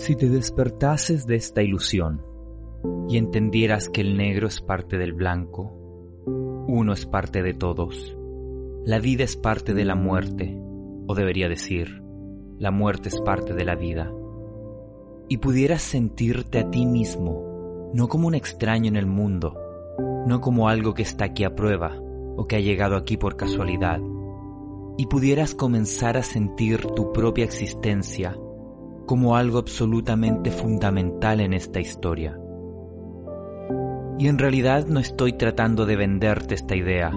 Si 0.00 0.16
te 0.16 0.30
despertases 0.30 1.26
de 1.26 1.36
esta 1.36 1.62
ilusión 1.62 2.22
y 3.06 3.18
entendieras 3.18 3.90
que 3.90 4.00
el 4.00 4.16
negro 4.16 4.46
es 4.46 4.62
parte 4.62 4.96
del 4.96 5.12
blanco, 5.12 5.74
uno 6.66 6.94
es 6.94 7.04
parte 7.04 7.42
de 7.42 7.52
todos, 7.52 8.16
la 8.86 8.98
vida 8.98 9.24
es 9.24 9.36
parte 9.36 9.74
de 9.74 9.84
la 9.84 9.96
muerte, 9.96 10.58
o 11.06 11.14
debería 11.14 11.50
decir, 11.50 12.02
la 12.58 12.70
muerte 12.70 13.10
es 13.10 13.20
parte 13.20 13.52
de 13.52 13.66
la 13.66 13.74
vida, 13.74 14.10
y 15.28 15.36
pudieras 15.36 15.82
sentirte 15.82 16.60
a 16.60 16.70
ti 16.70 16.86
mismo, 16.86 17.90
no 17.92 18.08
como 18.08 18.26
un 18.26 18.34
extraño 18.34 18.88
en 18.88 18.96
el 18.96 19.06
mundo, 19.06 19.54
no 20.26 20.40
como 20.40 20.70
algo 20.70 20.94
que 20.94 21.02
está 21.02 21.26
aquí 21.26 21.44
a 21.44 21.54
prueba 21.54 22.00
o 22.38 22.46
que 22.46 22.56
ha 22.56 22.60
llegado 22.60 22.96
aquí 22.96 23.18
por 23.18 23.36
casualidad, 23.36 24.00
y 24.96 25.08
pudieras 25.08 25.54
comenzar 25.54 26.16
a 26.16 26.22
sentir 26.22 26.86
tu 26.86 27.12
propia 27.12 27.44
existencia 27.44 28.34
como 29.10 29.34
algo 29.34 29.58
absolutamente 29.58 30.52
fundamental 30.52 31.40
en 31.40 31.52
esta 31.52 31.80
historia. 31.80 32.38
Y 34.20 34.28
en 34.28 34.38
realidad 34.38 34.86
no 34.86 35.00
estoy 35.00 35.32
tratando 35.32 35.84
de 35.84 35.96
venderte 35.96 36.54
esta 36.54 36.76
idea 36.76 37.10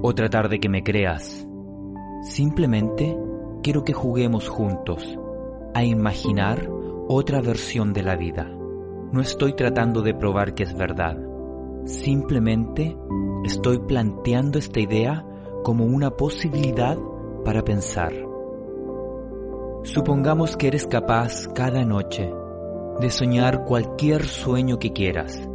o 0.00 0.14
tratar 0.14 0.48
de 0.48 0.60
que 0.60 0.70
me 0.70 0.82
creas. 0.82 1.46
Simplemente 2.22 3.14
quiero 3.62 3.84
que 3.84 3.92
juguemos 3.92 4.48
juntos 4.48 5.18
a 5.74 5.84
imaginar 5.84 6.70
otra 7.06 7.42
versión 7.42 7.92
de 7.92 8.02
la 8.02 8.16
vida. 8.16 8.50
No 9.12 9.20
estoy 9.20 9.52
tratando 9.52 10.00
de 10.00 10.14
probar 10.14 10.54
que 10.54 10.62
es 10.62 10.74
verdad. 10.74 11.18
Simplemente 11.84 12.96
estoy 13.44 13.80
planteando 13.80 14.58
esta 14.58 14.80
idea 14.80 15.26
como 15.62 15.84
una 15.84 16.12
posibilidad 16.12 16.96
para 17.44 17.62
pensar. 17.62 18.25
Supongamos 19.86 20.56
que 20.56 20.66
eres 20.66 20.84
capaz 20.84 21.46
cada 21.54 21.84
noche 21.84 22.28
de 23.00 23.08
soñar 23.08 23.64
cualquier 23.64 24.26
sueño 24.26 24.80
que 24.80 24.92
quieras 24.92 25.48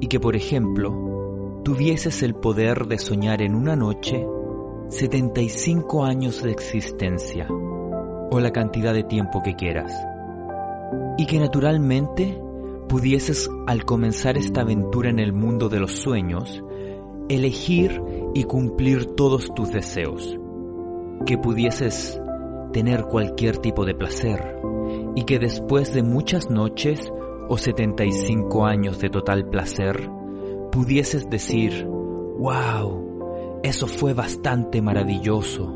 y 0.00 0.06
que, 0.06 0.18
por 0.18 0.36
ejemplo, 0.36 1.60
tuvieses 1.64 2.22
el 2.22 2.34
poder 2.34 2.86
de 2.86 2.96
soñar 2.96 3.42
en 3.42 3.54
una 3.54 3.76
noche 3.76 4.26
75 4.88 6.02
años 6.02 6.42
de 6.42 6.50
existencia 6.50 7.46
o 7.50 8.40
la 8.40 8.52
cantidad 8.52 8.94
de 8.94 9.04
tiempo 9.04 9.42
que 9.42 9.54
quieras 9.54 9.92
y 11.18 11.26
que 11.26 11.38
naturalmente 11.38 12.40
pudieses 12.88 13.50
al 13.66 13.84
comenzar 13.84 14.38
esta 14.38 14.62
aventura 14.62 15.10
en 15.10 15.18
el 15.18 15.34
mundo 15.34 15.68
de 15.68 15.80
los 15.80 15.92
sueños 15.92 16.64
elegir 17.28 18.02
y 18.34 18.44
cumplir 18.44 19.14
todos 19.14 19.52
tus 19.54 19.70
deseos, 19.70 20.38
que 21.26 21.36
pudieses 21.36 22.18
tener 22.72 23.04
cualquier 23.04 23.58
tipo 23.58 23.84
de 23.84 23.94
placer 23.94 24.60
y 25.14 25.24
que 25.24 25.38
después 25.38 25.92
de 25.92 26.02
muchas 26.02 26.50
noches 26.50 27.12
o 27.48 27.56
75 27.56 28.66
años 28.66 28.98
de 28.98 29.10
total 29.10 29.48
placer 29.48 30.08
pudieses 30.70 31.28
decir, 31.30 31.86
wow, 31.86 33.60
eso 33.62 33.86
fue 33.86 34.14
bastante 34.14 34.82
maravilloso. 34.82 35.74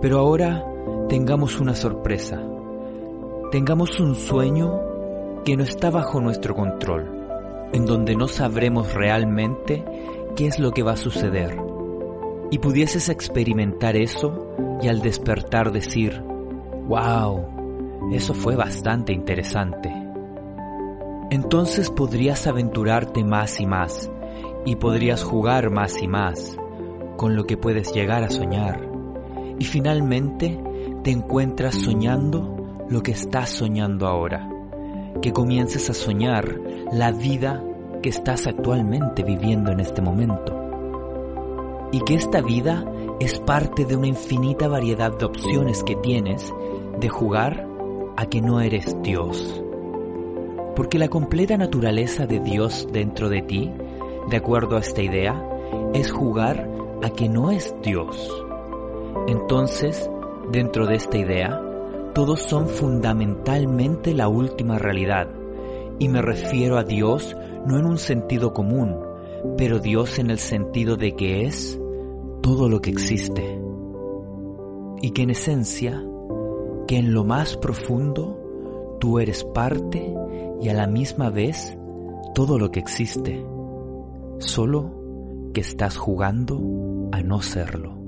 Pero 0.00 0.18
ahora 0.18 0.66
tengamos 1.08 1.60
una 1.60 1.74
sorpresa, 1.74 2.42
tengamos 3.50 4.00
un 4.00 4.14
sueño 4.14 4.80
que 5.44 5.56
no 5.56 5.64
está 5.64 5.90
bajo 5.90 6.20
nuestro 6.20 6.54
control, 6.54 7.68
en 7.72 7.86
donde 7.86 8.16
no 8.16 8.26
sabremos 8.26 8.94
realmente 8.94 9.84
qué 10.36 10.46
es 10.46 10.58
lo 10.58 10.72
que 10.72 10.82
va 10.82 10.92
a 10.92 10.96
suceder, 10.96 11.56
y 12.50 12.58
pudieses 12.58 13.08
experimentar 13.08 13.96
eso 13.96 14.48
y 14.82 14.88
al 14.88 15.02
despertar 15.02 15.72
decir, 15.72 16.20
wow, 16.88 18.10
eso 18.12 18.34
fue 18.34 18.56
bastante 18.56 19.12
interesante. 19.12 19.92
Entonces 21.30 21.90
podrías 21.90 22.46
aventurarte 22.46 23.22
más 23.22 23.60
y 23.60 23.66
más 23.66 24.10
y 24.64 24.76
podrías 24.76 25.22
jugar 25.22 25.70
más 25.70 26.02
y 26.02 26.08
más 26.08 26.56
con 27.16 27.36
lo 27.36 27.46
que 27.46 27.56
puedes 27.56 27.92
llegar 27.92 28.24
a 28.24 28.30
soñar. 28.30 28.88
Y 29.58 29.64
finalmente 29.64 30.58
te 31.04 31.10
encuentras 31.10 31.76
soñando 31.76 32.84
lo 32.88 33.02
que 33.02 33.12
estás 33.12 33.50
soñando 33.50 34.08
ahora. 34.08 34.48
Que 35.22 35.32
comiences 35.32 35.90
a 35.90 35.94
soñar 35.94 36.58
la 36.92 37.12
vida 37.12 37.62
que 38.02 38.08
estás 38.08 38.46
actualmente 38.46 39.22
viviendo 39.22 39.70
en 39.70 39.80
este 39.80 40.00
momento. 40.02 40.69
Y 41.92 42.00
que 42.00 42.14
esta 42.14 42.40
vida 42.40 42.84
es 43.20 43.38
parte 43.38 43.84
de 43.84 43.96
una 43.96 44.06
infinita 44.06 44.68
variedad 44.68 45.16
de 45.16 45.24
opciones 45.24 45.82
que 45.82 45.96
tienes 45.96 46.52
de 46.98 47.08
jugar 47.08 47.66
a 48.16 48.26
que 48.26 48.40
no 48.40 48.60
eres 48.60 48.96
Dios. 49.02 49.62
Porque 50.76 50.98
la 50.98 51.08
completa 51.08 51.56
naturaleza 51.56 52.26
de 52.26 52.40
Dios 52.40 52.88
dentro 52.92 53.28
de 53.28 53.42
ti, 53.42 53.70
de 54.28 54.36
acuerdo 54.36 54.76
a 54.76 54.80
esta 54.80 55.02
idea, 55.02 55.44
es 55.92 56.10
jugar 56.10 56.68
a 57.02 57.10
que 57.10 57.28
no 57.28 57.50
es 57.50 57.74
Dios. 57.82 58.44
Entonces, 59.26 60.10
dentro 60.50 60.86
de 60.86 60.96
esta 60.96 61.18
idea, 61.18 61.60
todos 62.14 62.40
son 62.40 62.68
fundamentalmente 62.68 64.14
la 64.14 64.28
última 64.28 64.78
realidad. 64.78 65.28
Y 65.98 66.08
me 66.08 66.22
refiero 66.22 66.78
a 66.78 66.84
Dios 66.84 67.36
no 67.66 67.78
en 67.78 67.84
un 67.84 67.98
sentido 67.98 68.52
común, 68.52 68.96
pero 69.56 69.78
Dios 69.78 70.18
en 70.18 70.30
el 70.30 70.38
sentido 70.38 70.96
de 70.96 71.14
que 71.14 71.44
es 71.44 71.78
todo 72.42 72.68
lo 72.68 72.80
que 72.80 72.90
existe. 72.90 73.60
Y 75.02 75.10
que 75.10 75.22
en 75.22 75.30
esencia, 75.30 76.04
que 76.86 76.98
en 76.98 77.14
lo 77.14 77.24
más 77.24 77.56
profundo, 77.56 78.96
tú 79.00 79.18
eres 79.18 79.44
parte 79.44 80.14
y 80.60 80.68
a 80.68 80.74
la 80.74 80.86
misma 80.86 81.30
vez 81.30 81.76
todo 82.34 82.58
lo 82.58 82.70
que 82.70 82.80
existe. 82.80 83.44
Solo 84.38 84.90
que 85.54 85.60
estás 85.60 85.96
jugando 85.96 87.08
a 87.12 87.22
no 87.22 87.40
serlo. 87.42 87.99